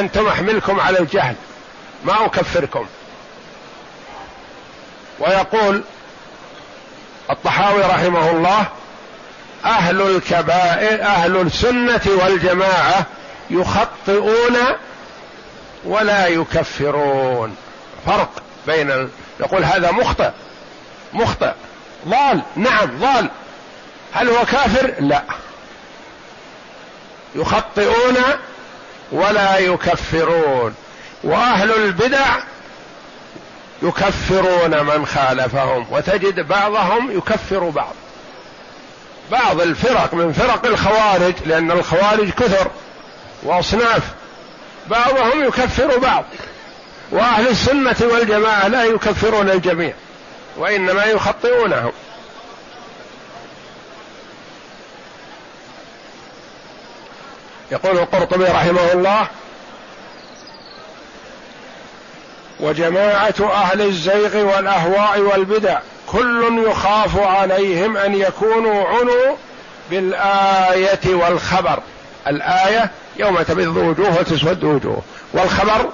أنتم 0.00 0.26
أحملكم 0.28 0.80
على 0.80 0.98
الجهل 0.98 1.34
ما 2.04 2.26
أكفركم. 2.26 2.86
ويقول 5.20 5.82
الطحاوي 7.30 7.82
رحمه 7.82 8.30
الله 8.30 8.66
أهل 9.64 10.02
الكبائر 10.02 11.02
أهل 11.02 11.36
السنة 11.36 12.00
والجماعة 12.06 13.06
يخطئون 13.50 14.56
ولا 15.84 16.26
يكفرون. 16.26 17.56
فرق 18.06 18.30
بين 18.66 18.90
ال... 18.90 19.08
يقول 19.40 19.64
هذا 19.64 19.90
مخطئ. 19.90 20.30
مخطئ. 21.12 21.52
ضال. 22.08 22.42
نعم 22.56 22.98
ضال. 23.00 23.30
هل 24.12 24.28
هو 24.28 24.44
كافر؟ 24.44 24.94
لا. 24.98 25.22
يخطئون 27.34 28.16
ولا 29.12 29.58
يكفرون. 29.58 30.74
وأهل 31.24 31.74
البدع 31.74 32.36
يكفرون 33.82 34.84
من 34.84 35.06
خالفهم. 35.06 35.86
وتجد 35.90 36.40
بعضهم 36.40 37.18
يكفر 37.18 37.68
بعض. 37.68 37.94
بعض 39.30 39.60
الفرق 39.60 40.14
من 40.14 40.32
فرق 40.32 40.66
الخوارج 40.66 41.34
لأن 41.46 41.70
الخوارج 41.70 42.30
كثر. 42.30 42.70
وأصناف 43.42 44.02
بعضهم 44.86 45.44
يكفر 45.44 45.98
بعض. 45.98 46.24
وأهل 47.10 47.48
السنة 47.48 47.96
والجماعة 48.00 48.68
لا 48.68 48.84
يكفرون 48.84 49.50
الجميع 49.50 49.92
وإنما 50.56 51.04
يخطئونهم. 51.04 51.92
يقول 57.72 57.98
القرطبي 57.98 58.44
رحمه 58.44 58.92
الله 58.92 59.26
وجماعة 62.60 63.34
أهل 63.40 63.80
الزيغ 63.80 64.36
والأهواء 64.36 65.20
والبدع 65.20 65.78
كل 66.06 66.64
يخاف 66.68 67.18
عليهم 67.18 67.96
أن 67.96 68.14
يكونوا 68.14 68.88
عنوا 68.88 69.36
بالآية 69.90 71.14
والخبر. 71.14 71.78
الآية 72.26 72.90
يوم 73.16 73.42
تبيض 73.42 73.76
وجوه 73.76 74.18
وتسود 74.20 74.64
وجوه. 74.64 75.02
والخبر 75.32 75.88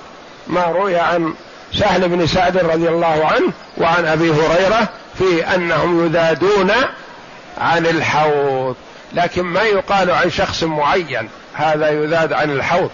ما 0.47 0.65
روي 0.65 0.97
عن 0.97 1.35
سهل 1.75 2.09
بن 2.09 2.27
سعد 2.27 2.57
رضي 2.57 2.89
الله 2.89 3.27
عنه 3.27 3.53
وعن 3.79 4.07
أبي 4.07 4.31
هريرة 4.31 4.89
في 5.19 5.55
أنهم 5.55 6.07
يذادون 6.07 6.71
عن 7.59 7.87
الحوض. 7.87 8.77
لكن 9.13 9.43
ما 9.43 9.63
يقال 9.63 10.11
عن 10.11 10.31
شخص 10.31 10.63
معين 10.63 11.29
هذا 11.55 11.91
يذاد 11.91 12.33
عن 12.33 12.51
الحوض 12.51 12.91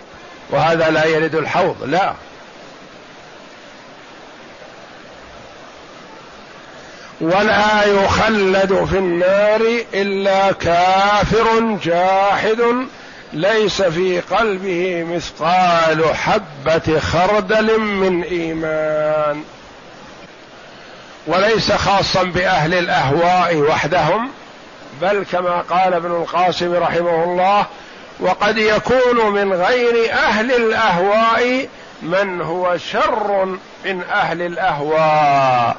وهذا 0.51 0.91
لا 0.91 1.05
يرد 1.05 1.35
الحوض. 1.35 1.77
لا. 1.85 2.13
ولا 7.21 7.85
يخلد 7.85 8.87
في 8.91 8.99
النار 8.99 9.61
إلا 9.95 10.53
كافر 10.53 11.79
جاحد 11.85 12.63
ليس 13.37 13.83
في 13.83 14.21
قلبه 14.21 15.05
مثقال 15.05 16.17
حبة 16.17 17.01
خردل 17.01 17.81
من 17.81 18.23
إيمان. 18.23 19.45
وليس 21.27 21.73
خاصا 21.73 22.23
بأهل 22.23 22.75
الأهواء 22.75 23.57
وحدهم 23.57 24.31
بل 25.03 25.25
كما 25.33 25.61
قال 25.61 25.95
ابن 25.95 26.11
القاسم 26.11 26.75
رحمه 26.75 27.25
الله 27.25 27.67
وقد 28.21 28.59
يكون 28.59 29.33
من 29.33 29.53
غير 29.53 30.13
أهل 30.13 30.53
الأهواء 30.53 31.69
من 32.03 32.41
هو 32.41 32.77
شر 32.77 33.45
من 33.85 34.03
أهل 34.13 34.43
الأهواء. 34.43 35.77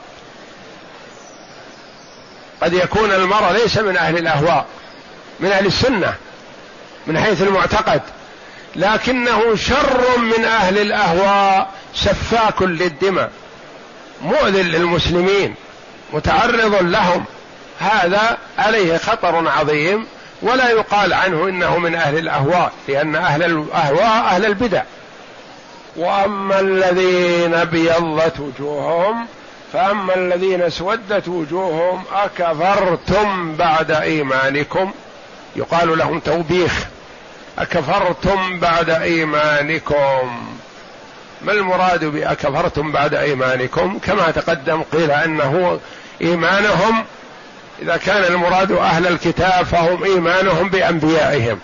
قد 2.61 2.73
يكون 2.73 3.11
المرء 3.11 3.51
ليس 3.51 3.77
من 3.77 3.97
أهل 3.97 4.17
الأهواء 4.17 4.65
من 5.39 5.51
أهل 5.51 5.65
السنة. 5.65 6.13
من 7.07 7.19
حيث 7.19 7.41
المعتقد. 7.41 8.01
لكنه 8.75 9.55
شر 9.55 10.17
من 10.17 10.45
أهل 10.45 10.77
الأهواء 10.77 11.69
سفاك 11.95 12.61
للدماء 12.61 13.31
مؤذن 14.21 14.65
للمسلمين 14.65 15.55
متعرض 16.13 16.75
لهم. 16.81 17.25
هذا 17.79 18.37
عليه 18.57 18.97
خطر 18.97 19.47
عظيم 19.49 20.07
ولا 20.41 20.69
يقال 20.69 21.13
عنه 21.13 21.49
إنه 21.49 21.77
من 21.77 21.95
أهل 21.95 22.17
الأهواء 22.17 22.71
لأن 22.87 23.15
أهل 23.15 23.43
الأهواء 23.43 24.25
أهل 24.25 24.45
البدع. 24.45 24.83
وأما 25.95 26.59
الذين 26.59 27.53
أبيضت 27.53 28.39
وجوههم 28.39 29.27
فأما 29.73 30.15
الذين 30.15 30.61
اسودت 30.61 31.27
وجوههم 31.27 32.03
أكفرتم 32.13 33.55
بعد 33.55 33.91
إيمانكم. 33.91 34.91
يقال 35.55 35.97
لهم 35.97 36.19
توبيخ. 36.19 36.85
أكفرتم 37.59 38.59
بعد 38.59 38.89
إيمانكم. 38.89 40.47
ما 41.41 41.51
المراد 41.51 42.05
بأكفرتم 42.05 42.91
بعد 42.91 43.13
إيمانكم؟ 43.13 43.99
كما 43.99 44.31
تقدم 44.31 44.83
قيل 44.83 45.11
أنه 45.11 45.79
إيمانهم 46.21 47.05
إذا 47.81 47.97
كان 47.97 48.23
المراد 48.23 48.71
أهل 48.71 49.07
الكتاب 49.07 49.65
فهم 49.65 50.03
إيمانهم 50.03 50.69
بأنبيائهم 50.69 51.59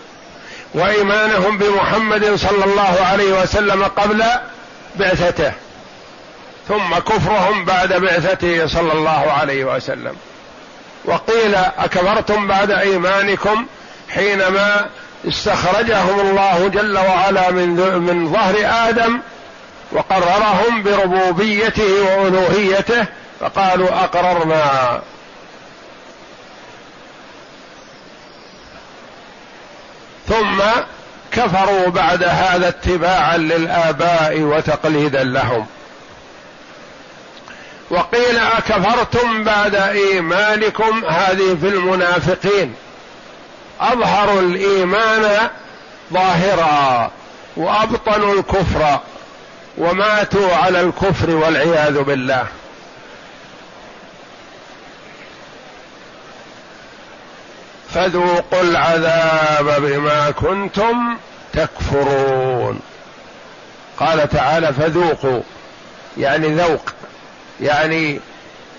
وإيمانهم 0.73 1.58
بمحمد 1.58 2.36
صلى 2.36 2.65
الله 2.65 3.06
عليه 3.12 3.41
وسلم 3.41 3.84
قبل 3.84 4.23
بعثته 4.95 5.51
ثم 6.67 6.95
كفرهم 6.95 7.65
بعد 7.65 7.93
بعثته 7.93 8.67
صلى 8.67 8.93
الله 8.93 9.32
عليه 9.32 9.65
وسلم. 9.65 10.15
وقيل 11.06 11.56
أكفرتم 11.56 12.47
بعد 12.47 12.71
إيمانكم 12.71 13.65
حينما 14.10 14.89
استخرجهم 15.28 16.20
الله 16.20 16.68
جل 16.68 16.98
وعلا 16.98 17.52
من 17.52 17.70
من 18.00 18.34
ظهر 18.34 18.56
آدم 18.90 19.20
وقررهم 19.92 20.84
بربوبيته 20.84 22.02
وألوهيته 22.02 23.06
فقالوا 23.40 24.04
أقررنا. 24.04 25.02
ثم 30.28 30.62
كفروا 31.32 31.88
بعد 31.88 32.24
هذا 32.24 32.68
اتباعا 32.68 33.38
للآباء 33.38 34.40
وتقليدا 34.40 35.24
لهم. 35.24 35.66
وقيل 37.90 38.38
أكفرتم 38.38 39.44
بعد 39.44 39.76
إيمانكم 39.76 41.06
هذه 41.06 41.58
في 41.62 41.68
المنافقين. 41.68 42.76
اظهروا 43.80 44.42
الإيمان 44.42 45.50
ظاهرا 46.14 47.12
وابطنوا 47.58 48.34
الكفر 48.34 49.00
وماتوا 49.78 50.56
على 50.56 50.82
الكفر 50.82 51.30
والعياذ 51.30 52.04
بالله. 52.04 52.46
فذوقوا 57.94 58.62
العذاب 58.62 59.82
بما 59.82 60.32
كنتم 60.32 61.18
تكفرون. 61.54 62.80
قال 63.98 64.30
تعالى 64.30 64.74
فذوقوا 64.74 65.42
يعني 66.18 66.48
ذوق 66.48 66.94
يعني 67.62 68.20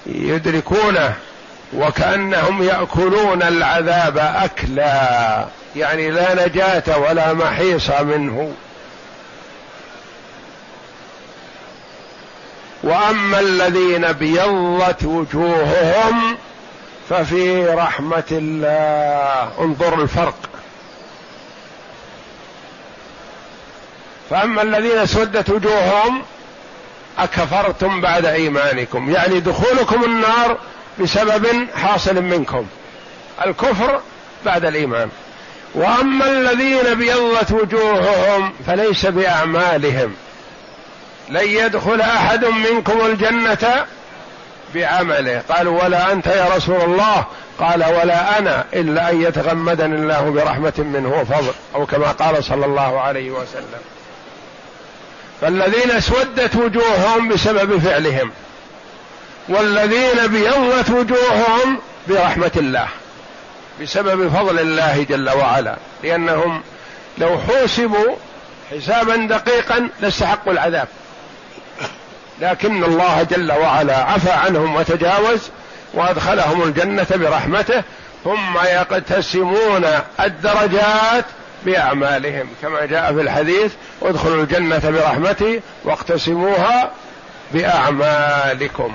يدركونه. 0.06 1.14
وكأنهم 1.76 2.62
يأكلون 2.62 3.42
العذاب 3.42 4.18
أكلا 4.18 5.46
يعني 5.76 6.10
لا 6.10 6.46
نجاة 6.46 6.98
ولا 6.98 7.32
محيص 7.32 7.90
منه. 7.90 8.52
وأما 12.82 13.40
الذين 13.40 14.04
ابيضت 14.04 15.04
وجوههم 15.04 16.36
ففي 17.10 17.66
رحمة 17.66 18.24
الله. 18.30 19.50
انظر 19.60 20.02
الفرق. 20.02 20.34
فأما 24.30 24.62
الذين 24.62 24.98
اسودت 24.98 25.50
وجوههم 25.50 26.22
أكفرتم 27.18 28.00
بعد 28.00 28.24
إيمانكم. 28.24 29.10
يعني 29.10 29.40
دخولكم 29.40 30.04
النار 30.04 30.58
بسبب 31.00 31.66
حاصل 31.76 32.22
منكم. 32.22 32.66
الكفر 33.46 34.00
بعد 34.44 34.64
الإيمان. 34.64 35.08
وأما 35.74 36.26
الذين 36.26 36.86
ابيضت 36.86 37.52
وجوههم 37.52 38.52
فليس 38.66 39.06
بأعمالهم. 39.06 40.14
لن 41.28 41.48
يدخل 41.48 42.00
أحد 42.00 42.44
منكم 42.44 43.06
الجنة 43.06 43.86
بعمله. 44.74 45.42
قالوا 45.48 45.84
ولا 45.84 46.12
أنت 46.12 46.26
يا 46.26 46.48
رسول 46.56 46.80
الله. 46.80 47.24
قال 47.58 47.84
ولا 47.84 48.38
أنا 48.38 48.64
إلا 48.74 49.10
أن 49.10 49.22
يتغمدني 49.22 49.94
الله 49.94 50.30
برحمة 50.30 50.72
منه 50.78 51.20
وفضل 51.20 51.52
أو 51.74 51.86
كما 51.86 52.12
قال 52.12 52.44
صلى 52.44 52.66
الله 52.66 53.00
عليه 53.00 53.30
وسلم. 53.30 53.80
فالذين 55.40 55.90
اسودت 55.90 56.56
وجوههم 56.56 57.28
بسبب 57.28 57.78
فعلهم. 57.78 58.30
والذين 59.48 60.26
بيضت 60.26 60.90
وجوههم 60.90 61.78
برحمة 62.08 62.50
الله 62.56 62.88
بسبب 63.82 64.28
فضل 64.28 64.58
الله 64.58 65.06
جل 65.10 65.30
وعلا 65.30 65.76
لأنهم 66.02 66.62
لو 67.18 67.38
حوسبوا 67.38 68.16
حسابا 68.70 69.16
دقيقا 69.16 69.88
لاستحقوا 70.00 70.52
العذاب. 70.52 70.88
لكن 72.40 72.84
الله 72.84 73.22
جل 73.22 73.52
وعلا 73.52 73.96
عفى 73.96 74.30
عنهم 74.30 74.76
وتجاوز 74.76 75.40
وأدخلهم 75.94 76.62
الجنة 76.62 77.06
برحمته 77.10 77.82
ثم 78.24 78.58
يقتسمون 78.64 79.84
الدرجات 80.20 81.24
بأعمالهم. 81.64 82.48
كما 82.62 82.84
جاء 82.86 83.14
في 83.14 83.20
الحديث 83.20 83.72
ادخلوا 84.02 84.42
الجنة 84.42 84.90
برحمتي 84.90 85.60
واقتسموها 85.84 86.90
بأعمالكم. 87.52 88.94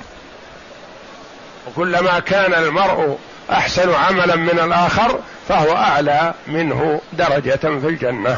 وكلما 1.66 2.18
كان 2.18 2.54
المرء 2.54 3.18
أحسن 3.50 3.94
عملا 3.94 4.36
من 4.36 4.60
الآخر 4.60 5.18
فهو 5.48 5.76
أعلى 5.76 6.34
منه 6.46 7.00
درجة 7.12 7.56
في 7.56 7.86
الجنة. 7.86 8.36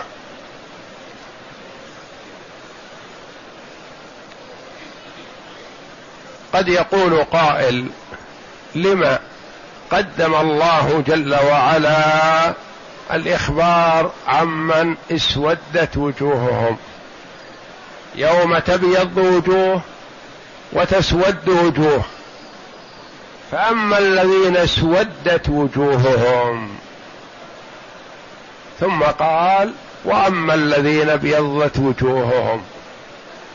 قد 6.52 6.68
يقول 6.68 7.24
قائل 7.24 7.86
لما 8.74 9.18
قدم 9.90 10.34
الله 10.34 11.04
جل 11.06 11.34
وعلا 11.34 12.54
الإخبار 13.12 14.12
عمن 14.26 14.96
اسودت 15.12 15.96
وجوههم؟ 15.96 16.76
يوم 18.14 18.58
تبيض 18.58 19.16
وجوه 19.16 19.80
وتسود 20.72 21.48
وجوه. 21.48 22.04
فأما 23.52 23.98
الذين 23.98 24.56
اسودت 24.56 25.48
وجوههم 25.48 26.68
ثم 28.80 29.02
قال 29.02 29.72
وأما 30.04 30.54
الذين 30.54 31.10
ابيضت 31.10 31.78
وجوههم 31.78 32.62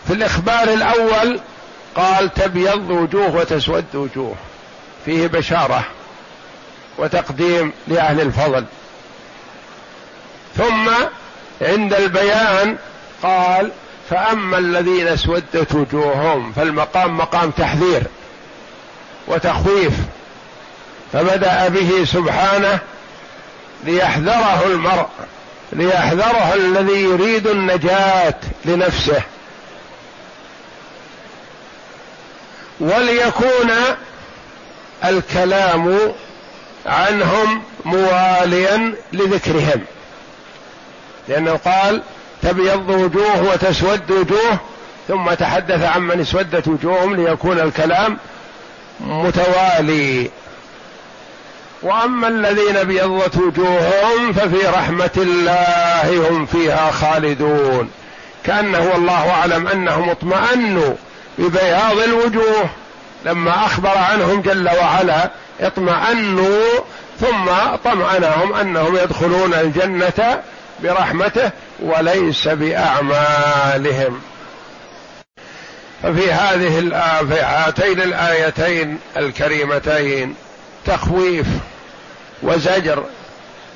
في 0.07 0.13
الإخبار 0.13 0.63
الأول 0.73 1.39
قال 1.95 2.33
تبيض 2.33 2.89
وجوه 2.89 3.35
وتسود 3.35 3.85
وجوه 3.93 4.35
فيه 5.05 5.27
بشارة 5.27 5.83
وتقديم 6.97 7.73
لأهل 7.87 8.21
الفضل 8.21 8.65
ثم 10.57 10.89
عند 11.61 11.93
البيان 11.93 12.77
قال 13.23 13.71
فأما 14.09 14.57
الذين 14.57 15.07
اسودت 15.07 15.75
وجوههم 15.75 16.51
فالمقام 16.51 17.17
مقام 17.17 17.51
تحذير 17.51 18.03
وتخويف 19.27 19.93
فبدأ 21.13 21.67
به 21.67 22.05
سبحانه 22.05 22.79
ليحذره 23.83 24.63
المرء 24.65 25.07
ليحذره 25.71 26.53
الذي 26.53 27.01
يريد 27.03 27.47
النجاة 27.47 28.35
لنفسه. 28.65 29.21
وليكون 32.79 33.71
الكلام 35.05 36.13
عنهم 36.85 37.63
مواليا 37.85 38.95
لذكرهم. 39.13 39.81
لأنه 41.27 41.59
قال 41.65 42.01
تبيض 42.41 42.89
وجوه 42.89 43.43
وتسود 43.43 44.11
وجوه 44.11 44.59
ثم 45.07 45.33
تحدث 45.33 45.83
عمن 45.83 46.21
اسودت 46.21 46.67
وجوههم 46.67 47.15
ليكون 47.15 47.59
الكلام 47.59 48.17
متوالي. 48.99 50.29
وأما 51.83 52.27
الذين 52.27 52.77
أبيضت 52.77 53.37
وجوههم 53.37 54.33
ففي 54.33 54.67
رحمة 54.67 55.09
الله 55.17 56.29
هم 56.29 56.45
فيها 56.45 56.91
خالدون. 56.91 57.89
كانه 58.43 58.89
والله 58.93 59.31
أعلم 59.31 59.67
أنهم 59.67 60.09
اطمأنوا 60.09 60.93
ببياض 61.37 61.97
الوجوه. 61.97 62.69
لما 63.25 63.65
أخبر 63.65 63.97
عنهم 63.97 64.41
جل 64.41 64.69
وعلا 64.69 65.29
اطمأنوا 65.61 66.63
ثم 67.19 67.45
طمأنهم 67.85 68.53
أنهم 68.53 68.95
يدخلون 68.95 69.53
الجنة 69.53 70.41
برحمته 70.83 71.51
وليس 71.79 72.47
بأعمالهم. 72.47 74.21
ففي 76.03 76.31
هذه 76.31 76.79
في 77.29 77.41
هاتين 77.41 78.01
الآيتين 78.01 78.99
الكريمتين 79.17 80.35
تخويف 80.85 81.47
وزجر 82.43 83.03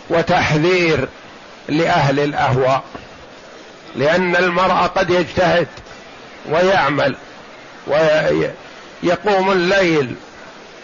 وتحذير 0.10 1.07
لأهل 1.69 2.19
الأهواء. 2.19 2.84
لأن 3.95 4.36
المرء 4.36 4.73
قد 4.73 5.10
يجتهد 5.10 5.67
ويعمل 6.49 7.15
ويقوم 7.88 9.51
الليل 9.51 10.15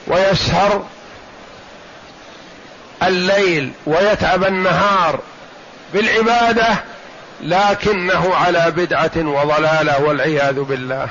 ويسهر 0.08 0.86
الليل 3.04 3.72
ويتعب 3.86 4.44
النهار 4.44 5.20
بالعبادة 5.94 6.68
لكنه 7.42 8.36
على 8.36 8.72
بدعة 8.72 9.12
وضلالة 9.18 10.02
والعياذ 10.02 10.60
بالله. 10.60 11.10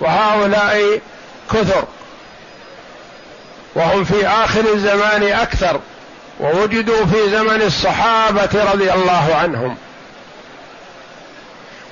وهؤلاء 0.00 1.00
كثر. 1.52 1.84
وهم 3.74 4.04
في 4.04 4.26
آخر 4.26 4.64
الزمان 4.74 5.22
أكثر 5.22 5.80
ووجدوا 6.40 7.06
في 7.06 7.30
زمن 7.30 7.62
الصحابة 7.62 8.72
رضي 8.72 8.92
الله 8.92 9.36
عنهم. 9.42 9.76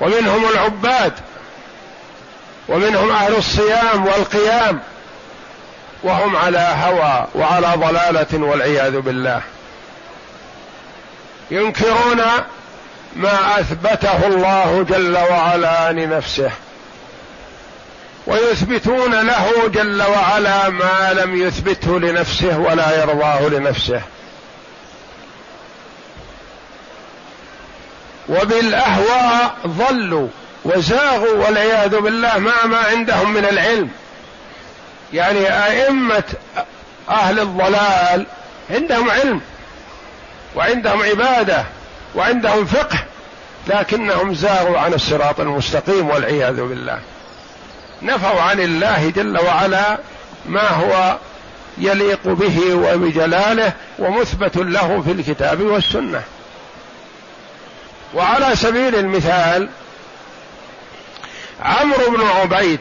ومنهم 0.01 0.49
العباد 0.49 1.13
ومنهم 2.69 3.11
أهل 3.11 3.37
الصيام 3.37 4.07
والقيام 4.07 4.81
وهم 6.03 6.37
على 6.37 6.59
هوى 6.59 7.27
وعلى 7.35 7.73
ضلالة 7.77 8.47
والعياذ 8.47 9.01
بالله. 9.01 9.43
ينكرون 11.51 12.23
ما 13.17 13.61
أثبته 13.61 14.27
الله 14.27 14.87
جل 14.89 15.19
وعلا 15.19 15.93
لنفسه. 15.93 16.51
ويثبتون 18.29 19.15
له 19.15 19.69
جل 19.69 20.03
وعلا 20.03 20.69
ما 20.69 21.13
لم 21.13 21.43
يثبته 21.43 22.01
لنفسه 22.01 22.59
ولا 22.59 23.03
يرضاه 23.03 23.49
لنفسه. 23.49 24.03
وبالأهواء 28.29 29.55
ضلوا 29.67 30.29
وزاغوا 30.65 31.47
والعياذ 31.47 32.01
بالله 32.01 32.39
مع 32.39 32.67
ما 32.67 32.79
عندهم 32.79 33.33
من 33.33 33.45
العلم. 33.45 33.91
يعني 35.13 35.49
أئمة 35.67 36.25
أهل 37.11 37.41
الضلال 37.41 38.27
عندهم 38.71 39.11
علم 39.11 39.41
وعندهم 40.57 41.03
عبادة 41.03 41.65
وعندهم 42.15 42.65
فقه 42.65 42.99
لكنهم 43.67 44.35
زاغوا 44.35 44.79
عن 44.79 44.95
الصراط 44.95 45.41
المستقيم 45.41 46.09
والعياذ 46.09 46.61
بالله. 46.61 47.01
نفوا 48.03 48.41
عن 48.41 48.61
الله 48.61 49.11
جل 49.11 49.39
وعلا 49.39 49.99
ما 50.47 50.69
هو 50.69 51.17
يليق 51.79 52.21
به 52.25 52.75
وبجلاله 52.75 53.73
ومثبت 53.99 54.57
له 54.57 55.03
في 55.03 55.13
الكتاب 55.13 55.61
والسنة. 55.61 56.23
وعلى 58.15 58.57
سبيل 58.57 58.95
المثال 58.95 59.69
عمرو 61.63 62.11
بن 62.11 62.27
عبيد 62.27 62.81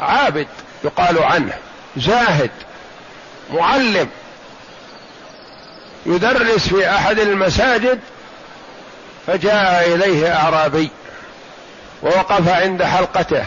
عابد 0.00 0.46
يقال 0.84 1.22
عنه 1.22 1.52
زاهد 1.96 2.50
معلم 3.50 4.08
يدرس 6.06 6.68
في 6.68 6.90
أحد 6.90 7.18
المساجد 7.18 8.00
فجاء 9.26 9.94
إليه 9.94 10.36
أعرابي 10.36 10.90
ووقف 12.02 12.48
عند 12.48 12.82
حلقته. 12.82 13.44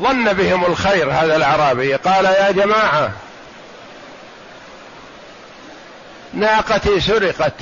ظن 0.00 0.32
بهم 0.32 0.64
الخير 0.64 1.10
هذا 1.10 1.36
الأعرابي. 1.36 1.94
قال 1.94 2.24
يا 2.24 2.50
جماعة 2.50 3.12
ناقتي 6.34 7.00
سرقت. 7.00 7.54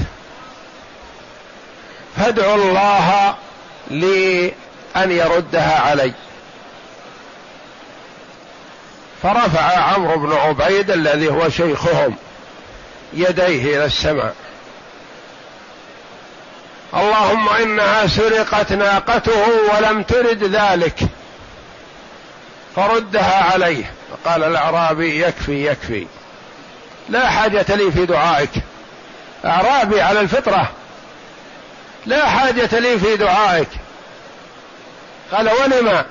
فادعوا 2.16 2.54
الله 2.54 3.34
لي 3.90 4.52
أن 4.96 5.12
يردها 5.12 5.80
علي. 5.80 6.12
فرفع 9.22 9.78
عمرو 9.78 10.18
بن 10.18 10.32
عبيد 10.32 10.90
الذي 10.90 11.28
هو 11.28 11.48
شيخهم 11.48 12.16
يديه 13.12 13.76
إلى 13.76 13.84
السماء. 13.84 14.34
اللهم 16.94 17.48
إنها 17.48 18.06
سرقت 18.06 18.72
ناقته 18.72 19.46
ولم 19.74 20.02
ترد 20.02 20.44
ذلك. 20.44 21.00
فردها 22.78 23.44
عليه. 23.52 23.90
فقال 24.10 24.44
الأعرابي 24.44 25.22
يكفي 25.22 25.66
يكفي. 25.66 26.06
لا 27.08 27.30
حاجة 27.30 27.64
لي 27.68 27.92
في 27.92 28.06
دعائك. 28.06 28.50
أعرابي 29.44 30.02
على 30.02 30.20
الفطرة. 30.20 30.70
لا 32.06 32.26
حاجة 32.26 32.78
لي 32.78 32.98
في 32.98 33.16
دعائك. 33.16 33.68
قال 35.32 35.50
ولم 35.50 36.04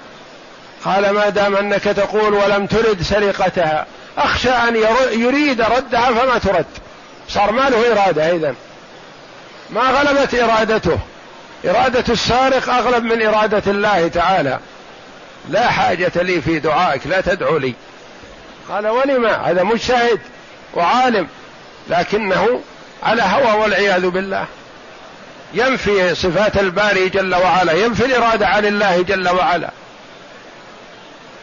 قال 0.85 1.09
ما 1.09 1.29
دام 1.29 1.55
أنك 1.55 1.83
تقول 1.83 2.33
ولم 2.33 2.65
ترد 2.65 3.01
سرقتها 3.01 3.85
أخشى 4.17 4.49
أن 4.49 4.75
يريد 5.11 5.61
ردها 5.61 6.11
فما 6.11 6.37
ترد. 6.37 6.65
صار 7.29 7.51
ما 7.51 7.69
له 7.69 7.91
إرادة 7.91 8.31
اذا 8.31 8.55
ما 9.69 9.81
غلبت 9.81 10.33
إرادته. 10.33 10.99
إرادة 11.65 12.13
السارق 12.13 12.69
أغلب 12.69 13.03
من 13.03 13.25
إرادة 13.25 13.71
الله 13.71 14.07
تعالى. 14.07 14.59
لا 15.49 15.69
حاجة 15.71 16.11
لي 16.15 16.41
في 16.41 16.59
دعائك 16.59 17.07
لا 17.07 17.21
تدعو 17.21 17.57
لي. 17.57 17.73
قال 18.69 18.87
ولما؟ 18.87 19.35
هذا 19.35 19.63
مجتهد 19.63 20.19
وعالم 20.73 21.27
لكنه 21.89 22.61
على 23.03 23.21
هوى 23.21 23.61
والعياذ 23.61 24.07
بالله. 24.07 24.45
ينفي 25.53 26.15
صفات 26.15 26.57
الباري 26.57 27.09
جل 27.09 27.35
وعلا 27.35 27.73
ينفي 27.73 28.05
الإرادة 28.05 28.47
عن 28.47 28.65
الله 28.65 29.01
جل 29.01 29.29
وعلا. 29.29 29.69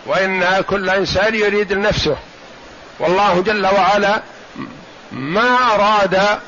وإن 0.06 0.60
كل 0.60 0.90
إنسان 0.90 1.34
يريد 1.34 1.72
لنفسه 1.72 2.16
والله 2.98 3.42
جل 3.42 3.66
وعلا 3.66 4.22
ما 5.12 5.74
أراد 5.74 6.38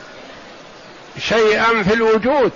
شيئا 1.18 1.82
في 1.82 1.94
الوجود. 1.94 2.52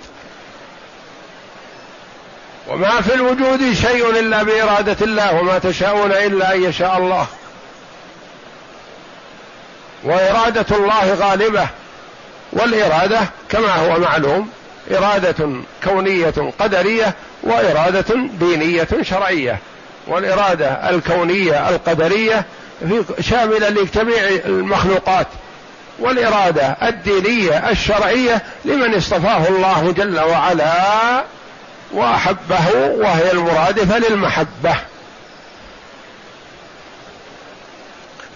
وما 2.67 3.01
في 3.01 3.13
الوجود 3.13 3.73
شيء 3.73 4.09
إلا 4.09 4.43
بإرادة 4.43 4.97
الله 5.01 5.39
وما 5.39 5.59
تشاءون 5.59 6.11
إلا 6.11 6.55
أن 6.55 6.63
يشاء 6.63 6.97
الله. 6.97 7.27
وإرادة 10.03 10.75
الله 10.75 11.13
غالبة 11.13 11.67
والإرادة 12.53 13.19
كما 13.49 13.75
هو 13.75 13.99
معلوم 13.99 14.49
إرادة 14.91 15.49
كونية 15.83 16.53
قدرية 16.59 17.13
وإرادة 17.43 18.15
دينية 18.39 18.87
شرعية. 19.01 19.59
والإرادة 20.07 20.89
الكونية 20.89 21.69
القدرية 21.69 22.45
شاملة 23.19 23.69
لجميع 23.69 24.27
المخلوقات. 24.45 25.27
والإرادة 25.99 26.77
الدينية 26.83 27.69
الشرعية 27.69 28.41
لمن 28.65 28.95
اصطفاه 28.95 29.47
الله 29.47 29.93
جل 29.97 30.19
وعلا 30.19 31.23
وأحبه 31.93 32.67
وهي 32.75 33.31
المرادفه 33.31 33.97
للمحبه 33.97 34.75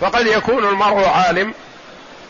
فقد 0.01 0.27
يكون 0.27 0.65
المرء 0.65 1.05
عالم 1.05 1.53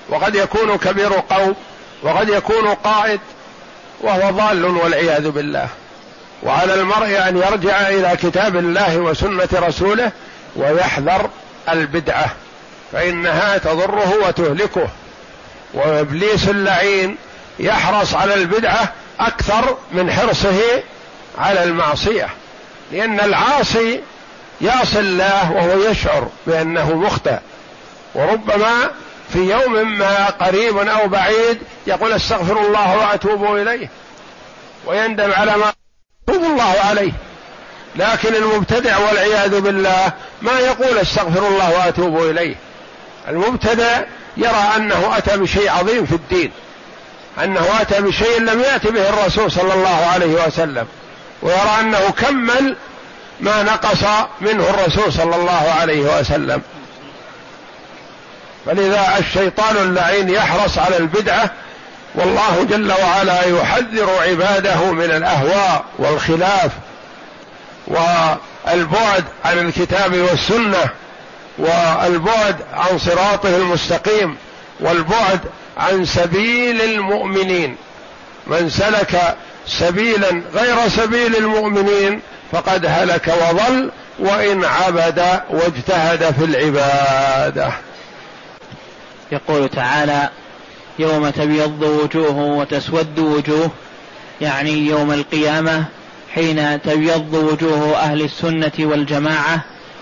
وقد 0.10 0.36
يكون 0.36 0.78
كبير 0.78 1.14
قوم 1.14 1.56
وقد 2.04 2.30
يكون 2.30 2.68
قائد 2.68 3.20
وهو 4.02 4.32
ضال 4.32 4.66
والعياذ 4.66 5.30
بالله. 5.30 5.68
وعلى 6.44 6.74
المرء 6.74 7.28
أن 7.30 7.38
يرجع 7.38 7.90
إلى 7.90 8.18
كتاب 8.22 8.56
الله 8.56 8.98
وسنة 8.98 9.48
رسوله 9.54 10.12
ويحذر 10.56 11.30
البدعة 11.70 12.26
فإنها 12.92 13.58
تضره 13.58 14.14
وتهلكه. 14.28 14.88
وإبليس 15.74 16.50
اللعين 16.50 17.18
يحرص 17.60 18.14
على 18.14 18.34
البدعة 18.34 18.94
أكثر 19.20 19.78
من 19.92 20.12
حرصه 20.12 20.84
على 21.38 21.64
المعصية 21.64 22.30
لأن 22.92 23.20
العاصي 23.20 24.02
يعصي 24.62 25.00
الله 25.00 25.52
وهو 25.52 25.90
يشعر 25.90 26.28
بأنه 26.48 26.96
مخطئ. 26.96 27.38
وربما 28.16 28.92
في 29.34 29.40
يوم 29.40 29.98
ما 29.98 30.26
قريب 30.26 30.78
أو 30.78 31.08
بعيد 31.08 31.58
يقول 31.88 32.14
استغفر 32.14 32.60
الله 32.62 32.98
وأتوب 32.98 33.56
إليه 33.56 33.90
ويندم 34.86 35.32
على 35.32 35.58
ما 35.58 35.74
توب 36.28 36.44
الله 36.44 36.76
عليه. 36.90 37.12
لكن 37.96 38.36
المبتدع 38.36 38.98
والعياذ 38.98 39.62
بالله 39.62 40.14
ما 40.42 40.60
يقول 40.60 40.98
استغفر 40.98 41.48
الله 41.48 41.72
وأتوب 41.78 42.24
إليه. 42.24 42.56
المبتدع 43.28 44.02
يرى 44.38 44.72
أنه 44.76 45.18
أتى 45.18 45.38
بشيء 45.38 45.70
عظيم 45.70 46.06
في 46.06 46.16
الدين 46.16 46.52
أنه 47.44 47.82
أتى 47.82 48.02
بشيء 48.02 48.40
لم 48.40 48.62
يات 48.62 48.88
به 48.88 49.10
الرسول 49.10 49.52
صلى 49.52 49.74
الله 49.74 50.06
عليه 50.14 50.46
وسلم. 50.48 50.88
ويرى 51.46 51.78
انه 51.80 52.10
كمل 52.10 52.76
ما 53.40 53.64
نقص 53.64 54.04
منه 54.42 54.70
الرسول 54.70 55.14
صلى 55.14 55.36
الله 55.36 55.76
عليه 55.80 56.20
وسلم. 56.20 56.62
فلذا 58.66 59.16
الشيطان 59.20 59.78
اللعين 59.78 60.30
يحرص 60.30 60.78
على 60.78 60.98
البدعة 60.98 61.52
والله 62.16 62.64
جل 62.70 62.92
وعلا 62.92 63.44
يحذر 63.44 64.10
عباده 64.22 64.92
من 64.92 65.12
الأهواء 65.12 65.86
والخلاف 65.98 66.72
والبعد 67.88 69.24
عن 69.46 69.60
الكتاب 69.60 70.18
والسنة 70.18 70.90
والبعد 71.58 72.56
عن 72.74 73.00
صراطه 73.00 73.56
المستقيم 73.56 74.38
والبعد 74.80 75.40
عن 75.78 76.06
سبيل 76.06 76.82
المؤمنين. 76.82 77.78
من 78.48 78.70
سلك 78.70 79.36
سبيلا 79.68 80.42
غير 80.54 80.90
سبيل 80.90 81.36
المؤمنين 81.36 82.22
فقد 82.52 82.86
هلك 82.86 83.34
وضل 83.50 83.92
وإن 84.20 84.64
عبد 84.64 85.24
واجتهد 85.50 86.34
في 86.34 86.46
العبادة. 86.46 87.74
يقول 89.32 89.70
تعالى 89.70 90.30
يوم 91.00 91.30
تبيض 91.30 91.82
وجوه 91.82 92.38
وتسود 92.38 93.20
وجوه 93.20 93.72
يعني 94.42 94.72
يوم 94.72 95.12
القيامة 95.12 95.84
حين 96.36 96.82
تبيض 96.82 97.34
وجوه 97.34 97.98
أهل 97.98 98.22
السنة 98.22 98.72
والجماعة 98.80 99.60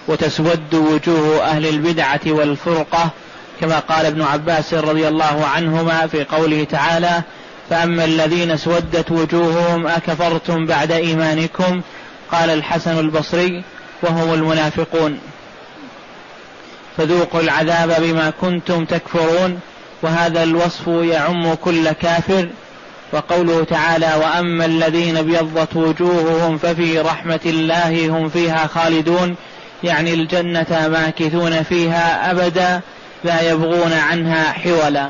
وتسود 0.08 0.74
وجوه 0.76 1.44
أهل 1.44 1.66
البدعة 1.66 2.22
والفرقة 2.26 3.10
كما 3.62 3.80
قال 3.80 4.06
ابن 4.06 4.22
عباس 4.22 4.74
رضي 4.74 5.08
الله 5.08 5.46
عنهما 5.56 6.08
في 6.08 6.24
قوله 6.24 6.64
تعالى 6.64 7.22
فأما 7.70 8.06
الذين 8.06 8.52
اسودت 8.52 9.12
وجوههم 9.12 9.88
أكفرتم 9.88 10.66
بعد 10.66 10.92
إيمانكم؟ 10.92 11.82
قال 12.32 12.50
الحسن 12.50 13.00
البصري 13.00 13.64
وهم 14.02 14.34
المنافقون. 14.34 15.20
فذوقوا 16.98 17.42
العذاب 17.42 17.96
بما 18.00 18.34
كنتم 18.42 18.86
تكفرون 18.86 19.60
وهذا 20.02 20.44
الوصف 20.44 20.88
يعم 20.88 21.54
كل 21.54 21.92
كافر. 21.92 22.50
وقوله 23.14 23.64
تعالى 23.64 24.14
وأما 24.16 24.66
الذين 24.66 25.18
ابيضت 25.18 25.76
وجوههم 25.76 26.58
ففي 26.58 27.00
رحمة 27.00 27.40
الله 27.46 28.10
هم 28.10 28.30
فيها 28.30 28.68
خالدون. 28.68 29.36
يعني 29.84 30.14
الجنة 30.14 30.88
ماكثون 30.92 31.64
فيها 31.64 32.32
أبدا 32.32 32.82
لا 33.24 33.52
يبغون 33.52 33.94
عنها 33.94 34.52
حولا. 34.52 35.10